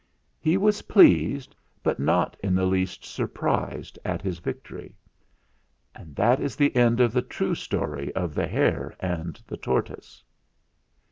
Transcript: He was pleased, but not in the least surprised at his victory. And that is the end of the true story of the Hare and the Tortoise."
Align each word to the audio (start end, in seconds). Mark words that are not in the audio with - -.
He 0.39 0.57
was 0.57 0.81
pleased, 0.81 1.55
but 1.83 1.99
not 1.99 2.35
in 2.41 2.55
the 2.55 2.65
least 2.65 3.05
surprised 3.05 3.99
at 4.03 4.23
his 4.23 4.39
victory. 4.39 4.95
And 5.93 6.15
that 6.15 6.39
is 6.39 6.55
the 6.55 6.75
end 6.75 6.99
of 6.99 7.13
the 7.13 7.21
true 7.21 7.53
story 7.53 8.11
of 8.15 8.33
the 8.33 8.47
Hare 8.47 8.95
and 8.99 9.39
the 9.45 9.57
Tortoise." 9.57 10.23